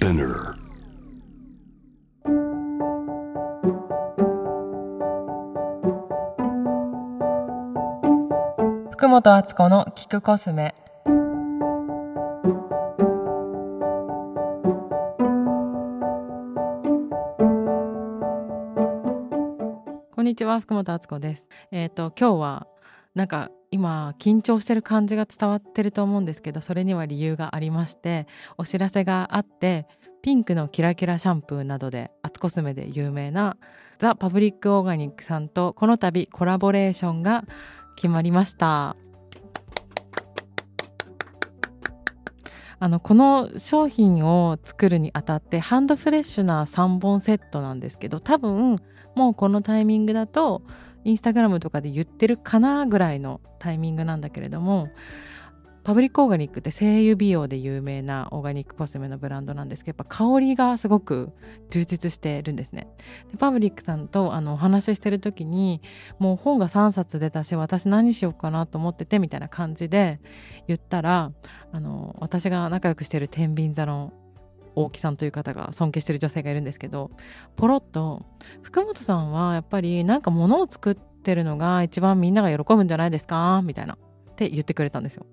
[0.00, 0.54] Spinner.
[8.92, 10.74] 福本敦子の聞くコスメ
[20.14, 22.66] こんにちは福本敦子ですえっ、と今日は
[23.14, 28.26] なんか今緊張してる感じが伝わってると思うんですけどそれには理由がありまして
[28.58, 29.86] お知らせがあって
[30.22, 33.56] ピンクのキラキラシャンプーなどでアツコスメで有名な
[33.98, 37.44] ザ・パブリック・オーガニックさんとこの度コラボレーションが
[37.96, 38.96] 決まりました。
[42.82, 48.76] あのこの商品を作るにあたってハンドフレッシュな3本セットなんですけど多分
[49.14, 50.62] もうこのタイミングだと
[51.04, 54.88] インスタグラムとかで言ってるかなぐらいのタイミングなんだけれども
[55.82, 61.32] パブリックオーガニックって精油美容で有名なオーガニックコスメのブランドなんですけどやっぱ香りがすごく
[61.70, 62.88] 充実してるんですね。
[63.30, 65.80] でパブリックさんとあのお話ししてる時に
[66.18, 70.20] もう本が3冊出たし私何しようかなと思っててみたいな感じで
[70.68, 71.32] 言ったら
[71.72, 74.12] あの私が仲良くしてる天秤座の
[74.74, 77.10] 大木さんという方が尊敬してる女性がいるんですけど
[77.56, 78.22] ポロッと
[78.62, 85.26] 「福本さんはやっぱりなんか物を作ってるのが一番みんなが喜ぶんじゃないですか?」みたいなって言ってくれたんですよ。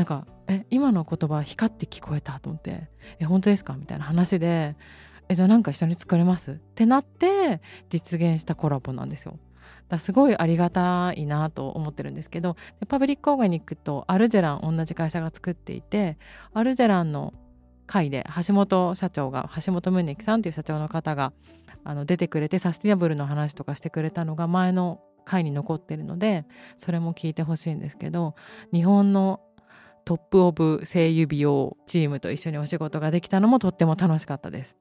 [0.00, 2.88] なんか「え今の言葉光って聞こえた」と思って
[3.20, 4.74] 「え本当ですか?」みたいな話で
[5.28, 9.38] 「えじゃあなんか一緒に作れます?」ってなって実現したコラボなんですよ。
[9.90, 12.56] だすごいありがたいなと思ってるんですけど
[12.88, 16.16] パブリックオーガニックとアルジェラン同じ会社が作っていて
[16.54, 17.34] アルジェランの
[17.86, 21.34] 会で橋本社長が橋本宗樹さんという社長の方が
[21.84, 26.44] あの出てくれてサスティナブルの話とかしてくれたのが前の回に残ってるので
[26.76, 28.34] それも聞いてほしいんですけど
[28.72, 29.40] 日本の
[30.04, 34.76] トップオブ声優美容チームと一緒にお仕事ができたのもとっても楽しかったです。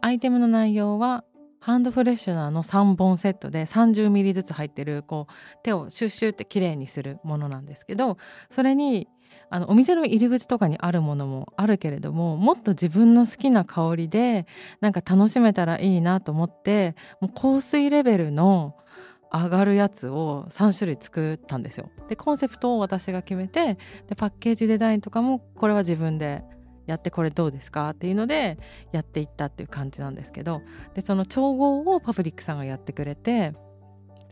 [0.00, 1.24] アイテムの内容は
[1.60, 5.32] ハンドフレッシュナーの3本セットで 30ml ずつ入ってるこう
[5.62, 8.16] 手をシュッシュって綺麗にするものなんですけど
[8.50, 9.08] それに
[9.50, 14.46] あのお店の入り口とかにあるものもあるけれどももっと自分の好きな香りで
[14.80, 18.74] なんか楽しめたらいいなと思ってもう香水レベルの
[19.32, 21.90] 上がるやつを3種類作ったんですよ。
[22.08, 26.42] でコンセプトを私が決めてでパッケージデザインとかもこれは自分で
[26.86, 28.58] やってこれどうですかっていうので
[28.92, 30.62] やっていったっていう感じなんですけど
[30.94, 33.52] でその調合をパブリックさんがやってくれて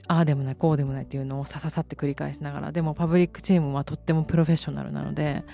[0.08, 5.44] ああでもないこうでもないっていうのをさささって繰り返しながらでもパブリックチームはとってもプロフェッショナルなので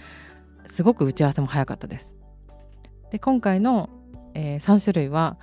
[0.66, 2.14] すごく打ち合わせも早かったです。
[3.10, 3.90] で今回の、
[4.32, 5.38] えー、3種類は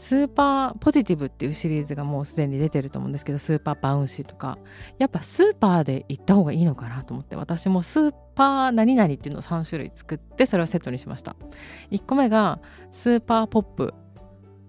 [0.00, 4.58] スーパーポジティブっていうシリーズがもうすでに出てると思うんですけどスーパーバウンシーとか。
[4.98, 11.36] やっぱスーパーで行った方がいいのかなと思って私もスーパー何々っていうのを3種類作ってそれをセットにしました。
[11.90, 13.92] 1個目がスーパーポップ。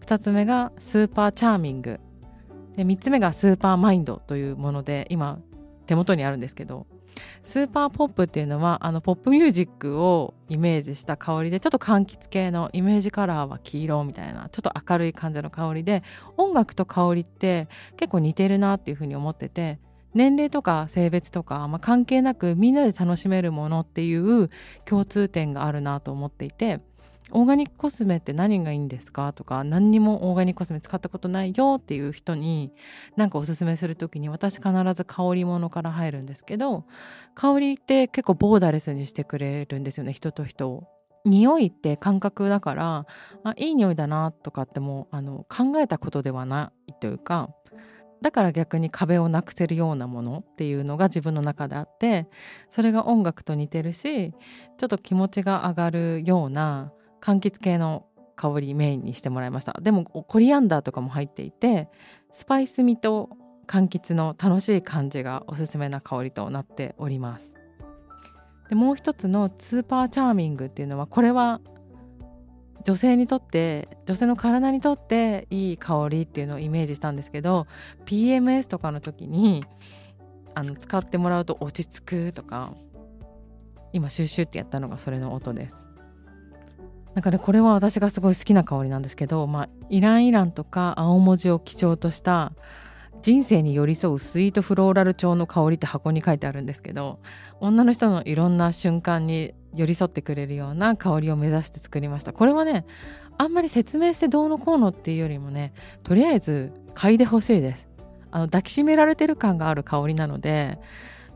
[0.02, 2.02] 2つ目がスーパーチャーミング。
[2.76, 5.40] で3つ目がスーパーマインドというもので今
[5.86, 6.88] 手元にあるんですけど
[7.44, 16.04] スーパーポップっていうのはあのポップミュージックをイメージした香りでちょっと柑橘系のイメージカラーは黄色みたいなちょっと明るい感じの香りで
[16.38, 17.68] 音楽と香りって
[17.98, 19.80] 結構似てるなっていうふうに思ってて
[20.14, 24.50] 年齢とか性別とか、まあ、関係なくみんなで楽しめるものっていう
[24.86, 26.82] 共通点があるなと思っていて
[27.34, 29.34] オーガニックコスメって何がいいんですか？
[29.34, 32.72] とか何にもオーガニックコスメ使ったことないよっていう人に
[33.16, 36.86] 何かおすすめする時に私必ず香り物から入るんですけど
[37.36, 40.88] 香りって結構ボーダレスにしてくれるんですよね人と人を。
[41.24, 43.06] 匂いって感覚だから
[43.44, 47.52] あいい匂いだなとかってもあの考えたことではないというか
[48.24, 52.28] だから逆に壁をなくせるようなものっていうのが自分の中であって
[52.72, 58.06] それが音楽と似てるしちょっと気持ちが上がるような柑橘系の
[58.36, 59.80] 香りメインにしてもらいました。
[59.82, 61.90] でもコリアンダーとかも入っていて
[62.32, 63.30] スパイス味と
[63.68, 67.54] 柑橘の楽しい感じがおすすめな香りとなっております。
[68.70, 71.62] でもう一つのスーパーチャーミングっていうのはこれは
[72.84, 77.68] 女性にとって女性の体にとっていい香りっていうのをイメージしたんですけど
[78.06, 79.66] PMS とかの時に
[80.56, 82.74] あの使ってもらうと落ち着くとか
[83.94, 85.78] 今シュッシュってやったのがそれの音です。
[87.16, 92.54] だからこれは私がすごい好きな香りなんですけど、まあ、イランイランとか青文字を基調とした
[93.22, 97.20] 人生に寄り添うスイートフローラル調の香りって箱に書いてあるんですけど
[97.60, 102.34] 女の人のいろんな瞬間に寄り添ってくれるような香りを目指して作りました。
[102.34, 102.86] これはね
[103.38, 105.74] あんまり説明してどうのこうのっていうよりもね
[106.04, 107.88] とりあえず嗅いでほしいです。
[108.32, 110.80] あの抱きしめられてる感がある香りなので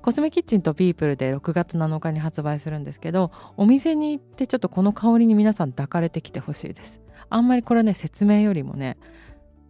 [0.06, 7.02] コスメキッチンとピープルで6月7日に発売するんですけどお店に行ってちょっとこの香りに皆さん抱かれてきてほしいです。
[7.28, 9.00] あんまりこれね説明よりもね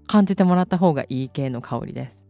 [0.08, 2.26] 感じてもらった方がいい系の香りです。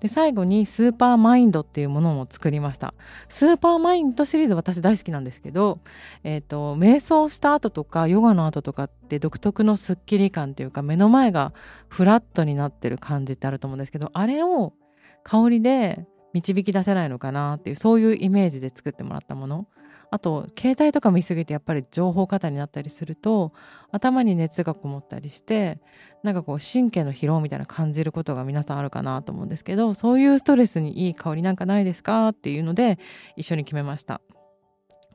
[0.00, 2.92] で最後にスーパーマインドっていうものも作りました。
[3.30, 5.78] スーパーマインドシリーズ私大好きなんですけど、
[6.22, 11.54] えーと、瞑想した後とかヨガの後とかって独特のスッキリ感っていうか目の前が
[11.88, 14.74] フラットになってる感じってあると思うんですけどあれを
[15.22, 19.66] 香りで導き出せないのかなっていうそういうイメージで作ってもらったもの
[20.10, 23.52] あと携帯とか見すぎてやっぱり情報過多になったりすると
[23.90, 25.80] 頭に熱がこもったりして
[26.22, 32.98] なんかこう神経の疲労みたいな感じることが皆さんあるかなと思うんですけどそういうストレスにいい香りなんかないですかっていうので
[33.36, 34.20] 一緒に決めました。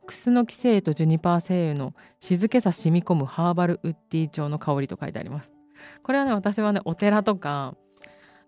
[0.06, 5.54] クスノキ精油とジュニパー精油の静けさ染み込むハーバルウッディ調の香りと書いてあります。
[6.02, 7.76] これはね私はねお寺とか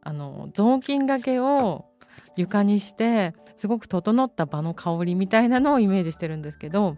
[0.02, 1.86] あの雑巾がけを
[2.38, 6.96] 床にしてすごく整った場の香りみたいなのをイメージしてるんですけど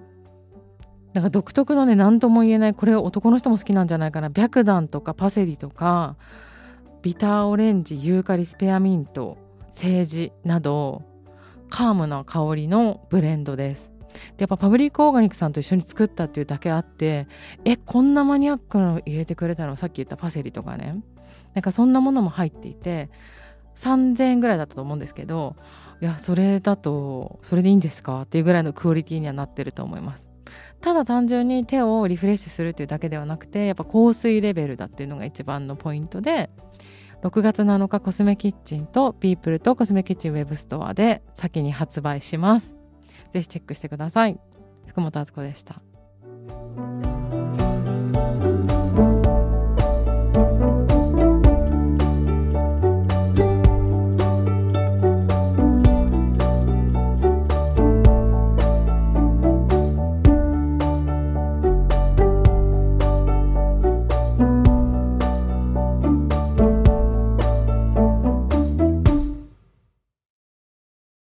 [1.14, 4.30] なんか独特のね何とも言えないこれ男の人も好きなんじゃないかな。
[4.30, 6.16] 白檀とかパセリとか
[7.02, 9.38] ビターオレンジユーカリスペアミント
[9.74, 11.04] セージなど
[11.70, 13.92] カームな香りのブレンドです。
[14.38, 17.28] でやっぱパブリックオーガニックさんと一緒に作ったっていうだけあって
[17.66, 19.76] えこんなマニアックなの入れてくれたの？
[19.76, 21.04] さっき言ったパセリとかね。
[21.54, 23.10] なんかそんなものも入っていて
[23.76, 25.56] 3000円ぐらいだったと思うんですけど
[26.02, 28.24] いやそれだとそれでいいんですか？
[28.24, 30.28] っていうぐらいのクオリティにはなってると思います
[30.82, 36.50] ただ単純に手をリフレッシュするっていうだけではなくてやっぱ香水レベルだっていうのが一番のポイントで
[37.24, 42.76] 6月7日コスメキッチンとピープルとコスメキッチンウェブストアで先に発売します。
[43.32, 44.38] ぜひチェックしてください。
[44.88, 45.82] 福本敦子でした。